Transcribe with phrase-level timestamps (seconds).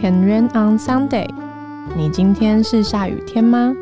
[0.00, 1.28] Can rain on Sunday？
[1.96, 3.74] 你今天是下雨天吗？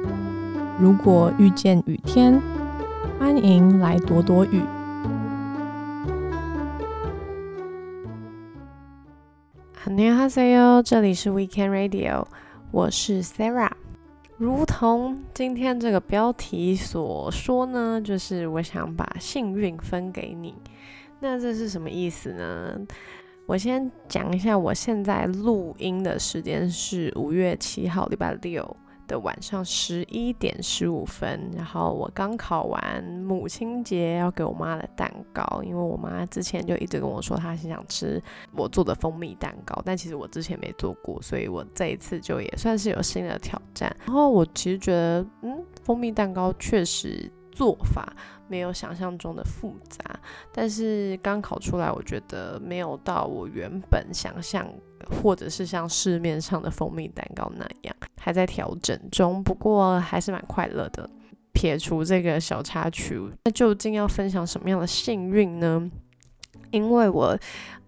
[0.80, 2.40] 如果遇见雨天，
[3.18, 4.62] 欢迎来躲躲雨。
[9.84, 12.24] 안녕하세요，这里是 Weekend Radio，
[12.70, 13.70] 我是 Sarah。
[14.36, 20.54] 如同今天这个标题所说呢，就是我想把幸运分给你。
[21.20, 22.80] 那这是什么意思呢？
[23.49, 31.49] 我先讲一下，我现在录音的时间是五月七号礼拜六的晚上十一点十五分。
[31.57, 38.21] 然后我刚考完母亲节要给我妈的蛋糕，因为我妈之前就一直跟我说她很想吃
[38.51, 43.91] 我做的蜂蜜蛋糕，但其实我之前没做过，所以我这一次就也算是有新的挑战。
[44.05, 47.27] 然后我其实觉得，嗯，蜂蜜蛋糕确实
[47.59, 48.15] 做法。
[48.47, 50.19] 没有想象中的复杂，
[50.51, 54.67] 但是刚烤出来，我觉得没有到我原本想象，
[55.21, 59.43] 或者是像市面上的蜂蜜蛋糕那样，还在调整中。
[59.43, 61.07] 不过还是蛮快乐的。
[61.53, 65.91] 撇除这个小插曲，那究竟要分享什么样的幸运呢？
[66.71, 67.37] 因为我，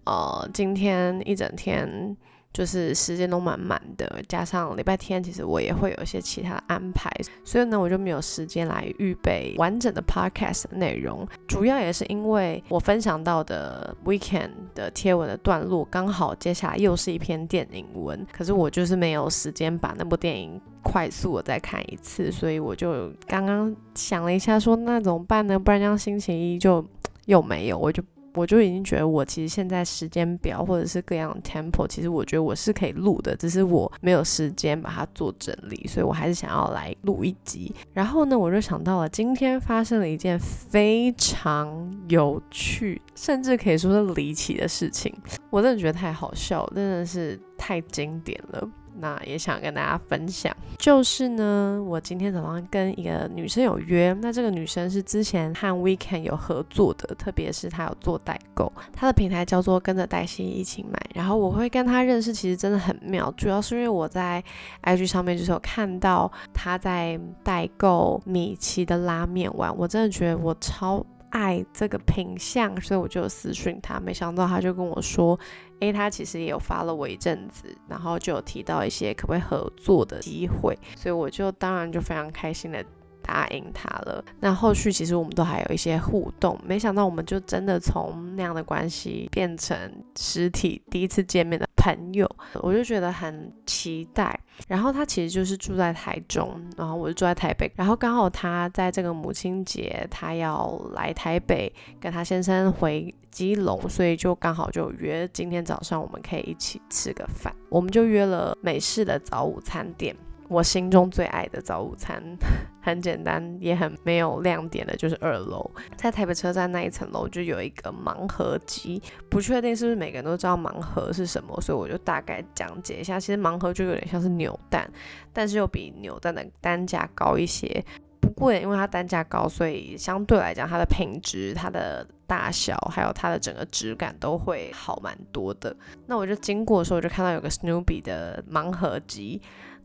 [0.04, 2.16] 呃，今天一整天。
[2.54, 7.10] 就是时间都满满的，加上礼拜天，其实我也会有一些其他的安排，
[7.46, 11.26] 所以呢，我就没有时间来预备完整的 podcast 内容。
[11.48, 25.58] 主要也是因为我分享到的 weekend 的贴文的段落，刚好接下来又是一篇电影文，可是我就是没有时间把那部电影快速的再看一次，所以我就刚刚想了一下，说那怎么办呢？
[25.58, 26.86] 不然这样星期一就
[27.28, 28.04] 又没有，我就。
[28.34, 37.74] 我就已经觉得，我其实现在时间表或者是各样 tempo，其实我觉得我是可以录的，只是我没有时间把它做整理，所以我还是想要来录一集。
[37.94, 45.14] 然后呢，我就想到了今天发生了一件非常有趣，甚至可以说是离奇的事情，
[45.50, 48.70] 我真的觉得太好笑，真的是太经典了。
[49.00, 64.44] 那也想跟大家分享，就是呢，我今天早上跟一个女生有约，那这个女生是之前和 Weekend 有合作的，特别是她有做代购，她的平台叫做跟着黛西一起买，然后我会跟她认识，其实真的很妙，主要是因为我在
[64.84, 71.06] IG 上面就是有看到她在代购米奇的拉面碗，我真的觉得我超。
[71.32, 75.38] 爱这个品相，所以我就私讯他，没想到他就跟我说，
[75.80, 82.86] 诶，他其实也有发了我一阵子，然后就有提到一些可不可以合作的机会，所以我就当然就非常开心的
[83.22, 84.24] 答应他了。
[84.40, 89.78] 那后续其实我们都还有一些互动，没想到我们就真的从那样的关系变成
[90.18, 91.68] 实体第一次见面的。
[91.84, 92.30] 朋友，
[92.62, 94.40] 我就觉得很期待。
[94.68, 97.72] 然后他其实就是住在台中，然后我就住在台北。
[97.76, 107.54] 然后刚好他在这个母亲节，他要来台北跟他先生回基隆，所以就刚好就约今天早上我们可以一起吃个饭。
[107.70, 110.16] 我们就约了美式的早午餐店。
[110.52, 112.22] 我心中最爱的早午餐，
[112.84, 123.18] 很简单，也很没有亮点的，就是二楼，在台北车站那一层楼就有一个盲盒机，不确定是不是每个人都知道盲盒是什么，所以我就大概讲解一下。
[123.18, 124.92] 其实盲盒就有点像是扭蛋，
[125.32, 127.82] 但是又比扭蛋的单价高一些，
[128.20, 135.74] 不贵，因为它单价高，所以相对来讲它的品质、它的大小还有它的整个质感都会好蛮多的。
[136.08, 139.42] 那我就经过的时候，我就看到有个 Snoopy 的盲盒机。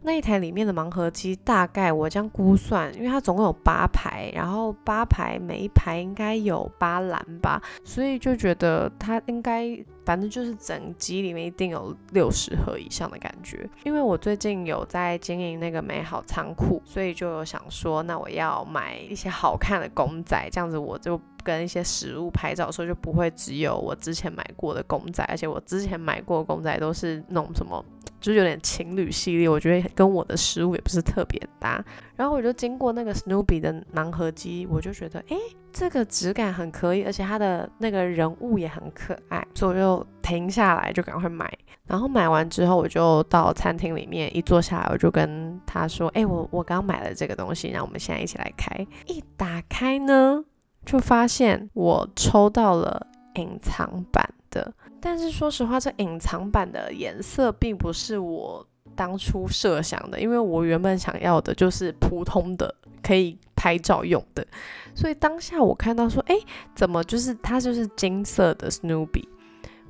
[0.06, 13.68] 那一台里面的盲盒机大概我这样估算，因为它总共有八排，然后八排每一排应该有八篮吧，所以就觉得它应该反正就是整机里面一定有六十盒以上的感觉。
[13.82, 27.84] 因为我最近有在经营那个美好仓库，所以就有想说，那我要买一些好看的公仔，这样子我就跟一些食物拍照的时候就不会只有我之前买过的公仔，而且我之前买过公仔都是那种什么。
[28.26, 31.80] 就是有点情侣系列，我觉得跟我的食物也不是特别搭。
[32.16, 35.36] 然后我就经过那个 Snoopy 的盲盒机，我就觉得，哎，
[35.72, 41.48] 这个质感很可以，而且它的那个人物也很可爱，所以我就停下来就赶快买。
[41.86, 48.84] 然后买完之后，我就到餐厅里面一坐下来，我就跟他说，哎，我我刚买了这个东西，然后我们现在一起来开。
[49.06, 50.42] 一打开呢，
[50.84, 54.74] 就发现我抽到了隐藏版的。
[55.00, 64.46] 但是说实话，这隐藏版的颜色并不是我当初设想的，因为我原本想要的就是普通的可以拍照用的。
[64.94, 66.34] 所以当下我看到说，哎，
[66.74, 69.24] 怎么就是它就是金色的 Snoopy？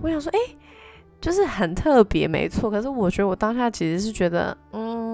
[0.01, 0.39] 我想说，哎，
[1.21, 2.69] 就是很特别，没错。
[2.71, 5.06] 可是我觉得我当下其实是觉得，嗯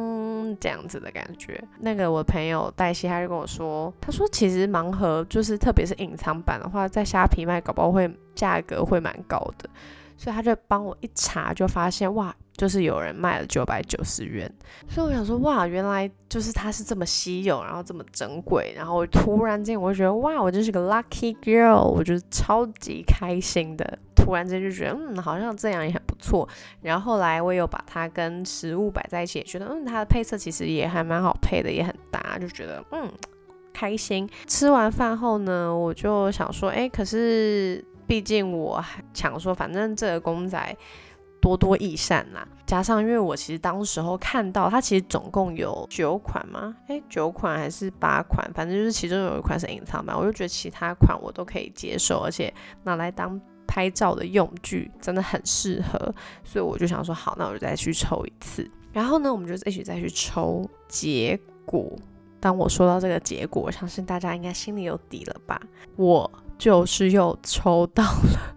[0.60, 1.62] 这样子的感觉。
[1.81, 8.10] 那个我朋友黛西他就跟我说，他说其实盲盒就是特别是隐藏版的话，在虾皮卖，搞不好会。
[8.34, 9.69] 价格会蛮高的，
[10.16, 14.50] 所以他就帮我一查，就发现哇，就是有人卖了九百九十元，
[14.88, 23.99] 所以我想说，哇，原来就是它是这么稀有，然后这么珍贵，然后突然间我就觉得，哇，我真是个 lucky girl，我觉得超级开心的。
[24.23, 26.49] 突然间就觉得，嗯，好像这样也很不错。
[26.81, 33.11] 然后后来我有把它跟食物摆在一起，觉得，嗯，它的配色其实也还蛮好配的，也很搭，就觉得，嗯，
[33.73, 34.29] 开心。
[34.47, 40.77] 吃完饭后呢，我就想说，哎，可是毕竟我还想说，反正这个公仔。
[41.43, 46.73] 多多益善啦，加上因为我其实当时候看到它其实总共有九款吗？
[46.87, 48.49] 诶，九款还是八款？
[48.55, 52.55] 反正就是其中有一款是隐藏版，我就觉得其他款我都可以接受，而且
[52.85, 53.41] 拿来当
[53.73, 56.15] 拍照的用具真的很适合，
[56.45, 58.71] 所以我就想说好，那我就再去抽一次。
[58.93, 60.69] 然后呢，我们就一起再去抽。
[60.89, 61.91] 结果，
[62.39, 65.59] 当我说到这个结果，相信大家应该心里有底了吧？
[65.97, 68.57] 我就是又抽到了。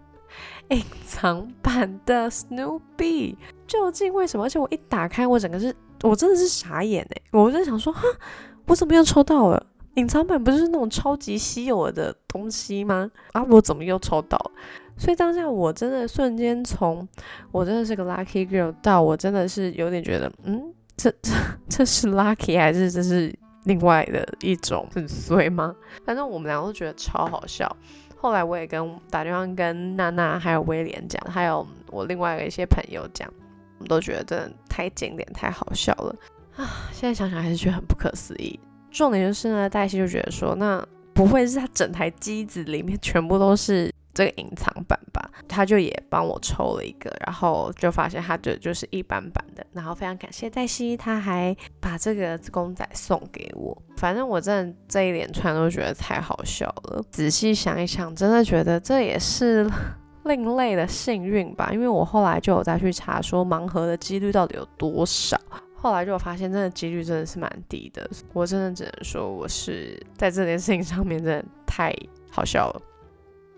[0.68, 3.36] 隐藏版的 Snoopy
[3.66, 4.44] 究竟为什么？
[4.44, 7.22] 而且我一打开，我整个是，我真的是傻眼哎！
[7.32, 8.02] 我在想说，哈，
[8.66, 10.44] 我怎么又抽到了隐藏版？
[10.44, 13.10] 不是那种超级稀有的东西吗？
[13.32, 14.50] 啊，我怎么又抽到了？
[14.98, 17.06] 所以当下我真的瞬间从
[17.52, 21.32] 我真的是个 lucky girl 到我真的是有点觉得，嗯，这这
[21.68, 23.34] 这是 lucky 还是这是
[23.64, 25.74] 另外的一种很衰吗？
[26.04, 27.76] 反正我们俩都觉得超好笑。
[28.16, 33.30] 后来我也跟打电话跟娜娜还有威廉讲，还有我另外的一些朋友讲，
[33.78, 36.16] 我们都觉得真的太经典、太好笑了
[36.56, 36.88] 啊！
[36.90, 38.58] 现在想想还是觉得很不可思议。
[38.90, 40.82] 重点就是呢，黛西就觉得说，那
[41.12, 43.92] 不会是他整台机子里面全部都是。
[44.16, 53.76] 这个隐藏版吧，他就也帮我抽了一个，然后就发现他就就是一般般的，然后非常感谢黛西，他还把这个公仔送给我。
[53.98, 57.04] 反正我真的这一连串都觉得太好笑了。
[57.10, 59.70] 仔细想一想，真的觉得这也是
[60.24, 65.38] 另类的幸运吧，因为我后来就有再去查说盲盒的几率到底有多少，
[65.74, 68.08] 后来就发现真的几率真的是蛮低的。
[68.32, 71.94] 我真的只能说我是在这件事情上面真的太
[72.30, 72.82] 好笑了。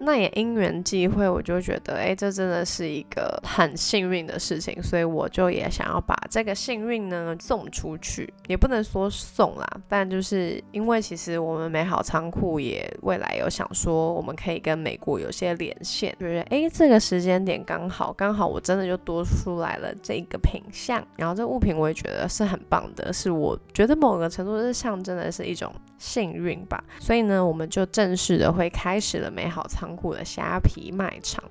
[0.00, 29.87] 那也因缘际会，我就觉得，哎，这真的是一个很幸运的事情，所以我就也想要把这个幸运呢送出去，也不能说送啦，但就是因为其实我们美好仓库也未来有想说，我们可以跟美国有些连线，觉得哎，这个时间点刚好，刚好我真的就多出来了这一个品相，然后这物品我也觉得是很棒的，是我觉得某个程度是象征的是一种幸运吧，所以呢，我们就正式的会开始了美好仓。
[29.88, 31.42] 仓库的虾皮卖场，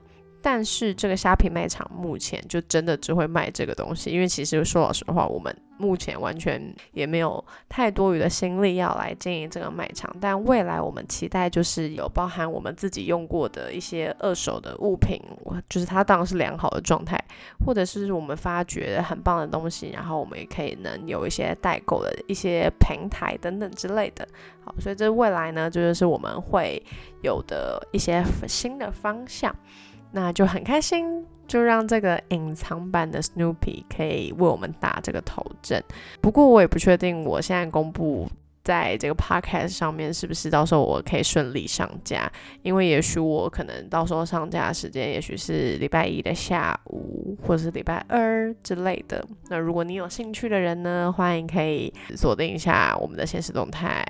[0.41, 10.15] 但是这个虾皮卖场目前就真的只会卖这个东西，因为其实说老实话，我们目前完全也没有太多余的心力要来经营这个卖场。
[10.21, 15.21] 但未来我们期待就是有包含我们自己用过的一些二手的物品，
[15.69, 17.21] 就是它当然是良好的状态，
[17.65, 24.27] 或者是我们发掘很棒的东西，然后我们也可以能有一些代购的一些平台等等之类的。
[24.63, 26.81] 好，所以这未来呢，就是我们会
[27.21, 29.55] 有的一些新的方向，
[30.11, 35.83] 那就很开心，就让这个隐藏版的 Snoopy 可以为我们打这个头阵。
[36.21, 38.27] 不过我也不确定，我现在公布。
[38.63, 42.29] 在这个 podcast 上面，是不是到时候我可以顺利上架？
[42.63, 49.25] 因为也许我可能到时候上架时间，也许是礼拜一的下午，或者是礼拜二之类的。
[49.49, 54.05] 那如果你有兴趣的人呢，欢迎可以锁定一下我们的现实动态。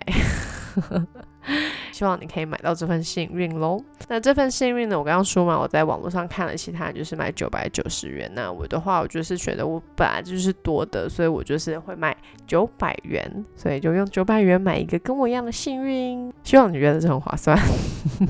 [1.97, 3.83] 希望你可以买到这份幸运喽。
[4.07, 4.95] 那这份幸运呢？
[4.95, 8.31] 我刚刚说嘛，我在网络上看了其他人就是买九百九十元。
[8.35, 16.31] 那我的话，我就是觉得我本来就是多的，所以我就是会卖九百元，所以就用九百元买一个跟我一样的幸运。
[16.45, 17.57] 希望你觉得这很划算。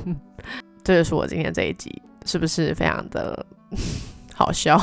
[0.82, 3.46] 这就是我今天这一集，是不是非常的
[4.34, 4.80] 好笑？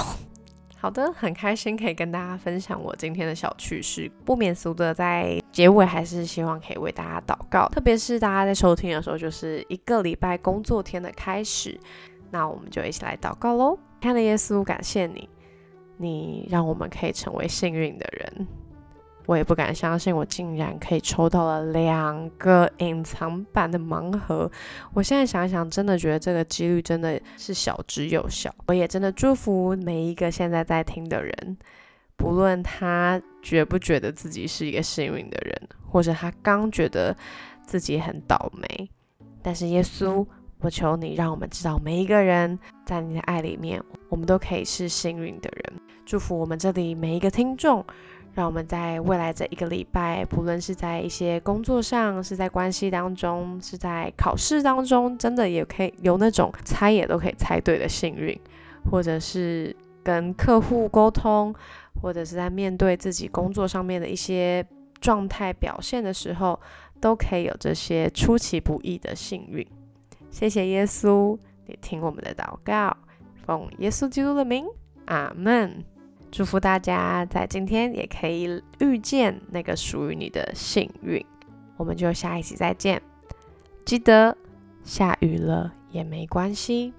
[0.85, 4.07] 好的，很开心可以跟大家分享我今天的小趣事。
[4.23, 11.81] 不免俗的，在结尾还是希望可以为大家祷告，特别是大家在收听的时候，就是一个礼拜工作天的开始。
[12.31, 13.79] 那我们就一起来祷告喽。
[13.99, 15.27] 看了耶稣，感谢你，
[15.97, 18.47] 你让我们可以成为幸运的人。
[19.27, 24.51] 我也不敢相信，我竟然可以抽到了两个隐藏版的盲盒。
[24.93, 28.55] 我现在想想，真的觉得这个几率真的是小之又小。
[28.67, 31.57] 我也真的祝福每一个现在在听的人，
[32.17, 37.17] 不论他觉不觉得自己是一个幸运的人，或者他刚觉得
[37.63, 38.91] 自己很倒霉，
[39.43, 40.27] 但是耶稣，
[40.61, 45.81] 我求你让我们知道，每一个人在你的爱里面，我们都可以是幸运的人。
[46.05, 47.83] 祝福我们这里每一个听众。
[48.35, 58.37] 让我们在未来这一个礼拜，不论是在一些工作上，是在关系当中，是在考试当中，真的也可以有那种猜也都可以猜对的幸运，
[58.91, 61.55] 或者是跟客户沟通，
[62.03, 64.67] 或者是在面对自己工作上面的一些
[65.01, 66.59] 状态表现的时候，
[67.01, 69.65] 都可以有这些出其不意的幸运。
[70.33, 72.97] 谢谢耶稣，你听我们的祷告，
[73.47, 74.67] 奉耶稣基督的名，
[75.05, 75.85] 阿门。
[76.37, 81.25] 祝福大家在今天也可以遇见那个属于你的幸运。
[81.77, 83.01] 我们就下一期再见，
[83.85, 84.37] 记得
[84.83, 86.93] 下雨了也没关系。